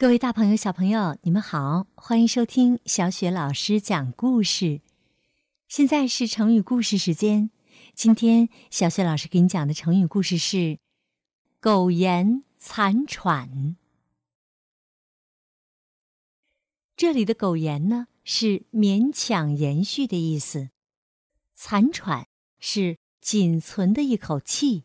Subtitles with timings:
[0.00, 4.80] 各位大朋友、小朋友，你们好，欢迎收听小雪老师讲故事。
[5.68, 7.50] 现在是成语故事时间，
[7.94, 10.78] 今天小雪老师给你讲的成语故事是
[11.60, 13.76] “苟延残喘”。
[16.96, 20.60] 这里的“苟延”呢，是勉强延续的意思
[21.54, 22.26] ；“残喘”
[22.58, 24.84] 是仅存的一口气。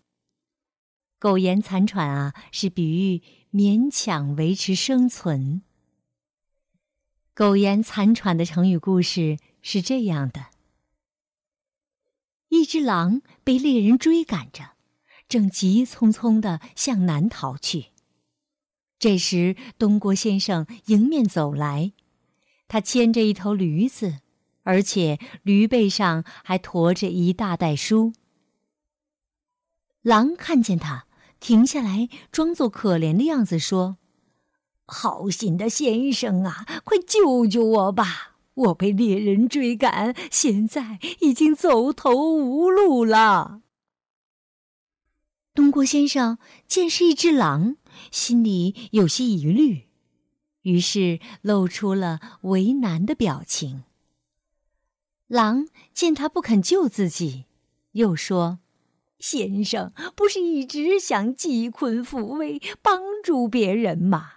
[1.26, 3.24] 苟延残喘啊，是比喻。
[3.52, 5.64] 勉强维持生存。
[7.34, 10.50] 苟延残喘的成语故事是这样的：
[12.50, 14.74] 一只狼被猎人追赶着，
[15.28, 17.88] 正急匆匆地向南逃去。
[19.00, 21.94] 这时，东郭先生迎面走来，
[22.68, 24.20] 他牵着一头驴子，
[24.62, 28.14] 而且驴背上还驮着一大袋书。
[30.04, 31.05] 狼看见他。
[31.48, 33.98] 停下来，装作可怜的样子说
[34.88, 38.38] ：“好心的先生啊，快救救我吧！
[38.56, 43.62] 我被猎人追赶，现在已经走投无路了。”
[45.54, 47.76] 东郭先生见是一只狼，
[48.10, 49.84] 心里有些疑虑，
[50.64, 53.84] 于是露出了为难的表情。
[55.28, 57.46] 狼见他不肯救自己，
[57.92, 58.58] 又说。
[59.20, 64.32] 先生不是一直想济困扶危、帮助别人吗？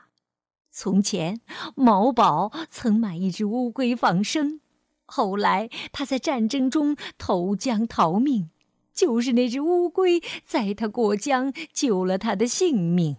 [0.70, 1.40] 从前
[1.74, 4.60] 毛宝曾买一只乌龟放生，
[5.06, 8.50] 后来他在战争中投江逃命，
[8.94, 13.16] 就是那只乌龟载他过江，救了他的性命。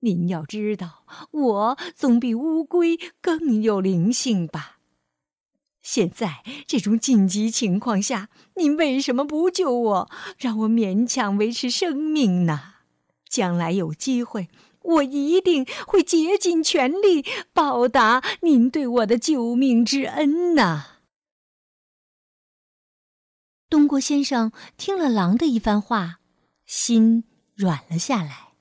[0.00, 4.73] 您要知道，我总比乌龟更有灵性吧？
[5.84, 12.76] 现在这种紧急情况下，您为什么不救我，让我勉强维持生命呢？
[13.28, 14.48] 将来有机会，
[14.80, 21.02] 我一定会竭尽全力报答您对我的救命之恩呐！
[23.68, 26.20] 东郭先生听了狼的一番话，
[26.64, 28.54] 心软了下来，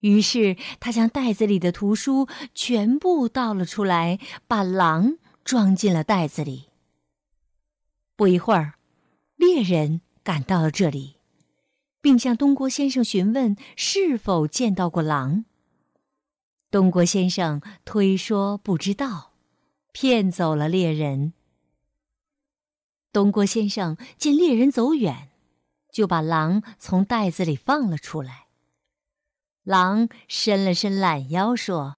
[0.00, 5.18] 于是他将袋子里的图书全部倒了出来，把狼。
[5.48, 6.68] 装进了袋子里。
[8.16, 8.74] 不一会儿，
[9.36, 11.16] 猎人赶到了这里，
[12.02, 15.46] 并向东郭先生询问是否见到过狼。
[16.70, 19.32] 东郭先生推说不知道，
[19.90, 21.32] 骗走了猎人。
[23.10, 25.30] 东郭先生见猎人走远，
[25.90, 28.48] 就把狼从袋子里放了出来。
[29.62, 31.96] 狼伸了伸懒腰，说：“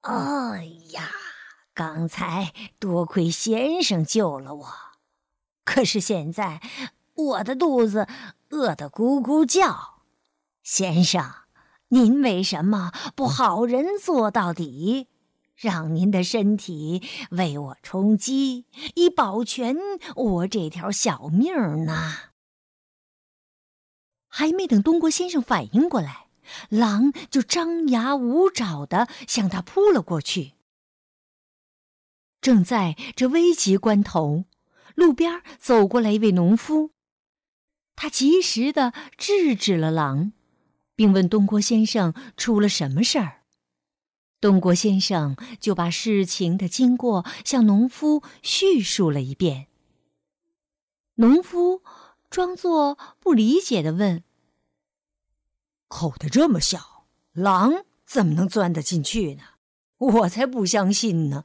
[0.00, 1.10] 哎呀！”
[1.78, 4.68] 刚才多亏先生救了我，
[5.64, 6.60] 可是现在
[7.14, 8.08] 我的肚子
[8.48, 10.00] 饿得咕咕叫。
[10.64, 11.32] 先生，
[11.90, 15.06] 您为什么不好人做到底，
[15.54, 17.00] 让您的身体
[17.30, 18.64] 为我充饥，
[18.96, 19.76] 以保全
[20.16, 22.12] 我这条小命呢？
[24.26, 26.26] 还没等东郭先生反应过来，
[26.70, 30.57] 狼就张牙舞爪的向他扑了过去。
[32.40, 34.44] 正在这危急关头，
[34.94, 36.92] 路边走过来一位农夫，
[37.96, 40.32] 他及时的制止了狼，
[40.94, 43.42] 并问东郭先生出了什么事儿。
[44.40, 49.66] 东郭先生就把事情的经过向农夫叙述了一遍。
[51.16, 51.82] 农夫
[52.30, 54.22] 装作不理解的问
[55.88, 59.42] ：“口的这么小，狼怎么能钻得进去呢？
[59.98, 61.44] 我才不相信呢！”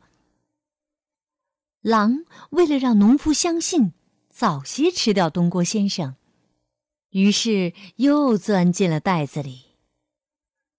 [1.83, 3.91] 狼为了让农夫相信，
[4.29, 6.15] 早些吃掉东郭先生，
[7.09, 9.65] 于是又钻进了袋子里。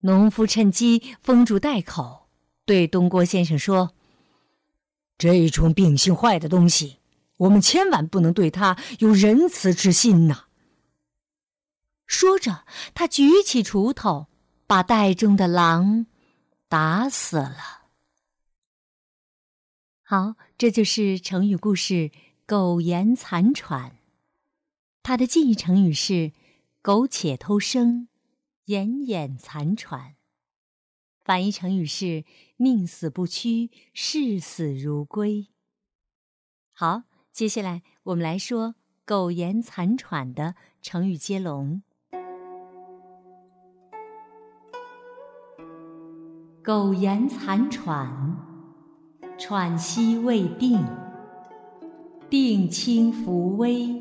[0.01, 2.31] 农夫趁机封住袋口，
[2.65, 3.93] 对东郭先生说
[5.19, 7.01] ：“这种秉性坏的东西，
[7.37, 10.47] 我们千万不能对他有仁慈之心呐。”
[12.09, 14.29] 说着，他举起锄头，
[14.67, 16.07] 把袋中的狼
[16.67, 17.84] 打死了。
[20.07, 22.11] 好，这就是成语故事
[22.45, 23.97] “苟延残喘”。
[25.03, 26.33] 它的近义成语是
[26.83, 28.09] “苟且偷生
[28.69, 30.17] ”，“奄奄残喘”。
[31.25, 32.27] 反义成语是
[32.61, 35.49] “宁死不屈，视死如归”。
[36.77, 38.75] 好，接下来我们来说
[39.07, 41.83] “苟延残喘”的成语接龙。
[46.63, 48.37] “苟延残喘”。
[49.37, 50.79] 喘息未定，
[52.29, 54.01] 病轻扶危，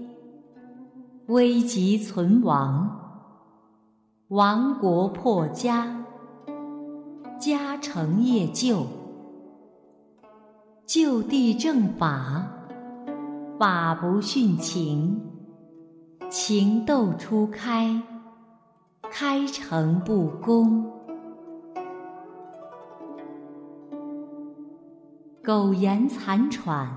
[1.25, 2.99] 危急存亡，
[4.27, 6.05] 亡国破家，
[7.39, 8.85] 家成业就。
[10.85, 12.47] 就地正法，
[13.57, 15.19] 法不殉情，
[16.29, 17.99] 情窦初开，
[19.09, 20.92] 开诚布公。
[25.45, 26.87] 苟延残喘，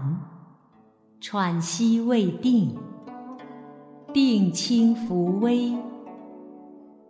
[1.21, 2.79] 喘息未定，
[4.13, 5.77] 定轻扶危，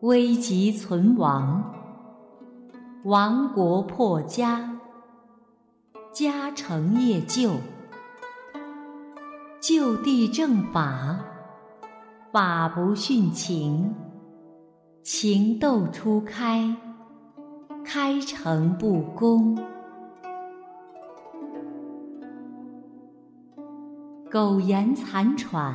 [0.01, 1.63] 危急存亡，
[3.05, 4.81] 亡国破家，
[6.11, 7.51] 家成业就，
[9.61, 11.21] 就地正法，
[12.33, 13.95] 法不殉情，
[15.03, 16.75] 情窦初开，
[17.85, 19.55] 开诚布公。
[24.37, 25.75] 苟延残喘，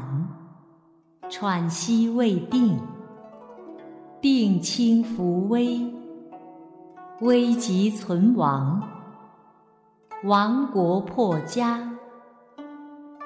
[1.31, 2.79] 喘息未定，
[4.21, 5.91] 定轻扶危，
[7.21, 8.79] 危急存亡，
[10.25, 11.91] 亡国破家，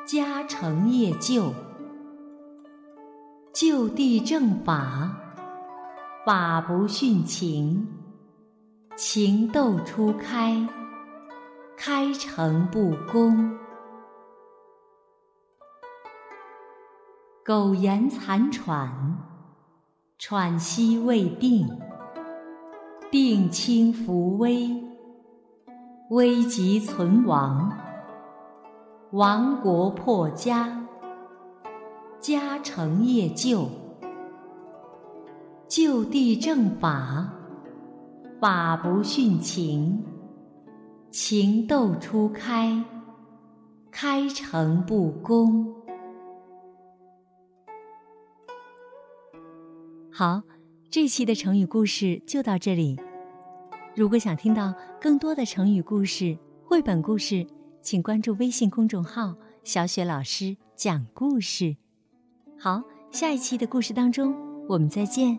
[0.08, 1.52] 家成业就，
[3.52, 5.12] 就地正法，
[6.26, 7.86] 法不殉情，
[8.96, 10.66] 情窦初开，
[11.76, 13.65] 开诚布公。
[17.48, 18.90] 苟延残喘，
[20.18, 21.70] 喘息未定，
[23.12, 24.68] 定轻扶危，
[26.10, 27.72] 危急存亡，
[29.12, 30.88] 亡国破家，
[32.20, 33.70] 家成业就，
[35.68, 37.32] 就地正法，
[38.42, 40.04] 法不殉情，
[41.12, 42.84] 情窦初开，
[43.92, 45.85] 开诚布公。
[50.18, 50.42] 好，
[50.90, 52.98] 这期的成语故事就到这里。
[53.94, 57.46] 如果想听到更多的成语故事、绘本故事，
[57.82, 59.36] 请关注微信公众号
[59.66, 61.76] “小雪老师讲故事”。
[62.58, 62.82] 好，
[63.12, 64.34] 下一期的故事当中，
[64.70, 65.38] 我们再见。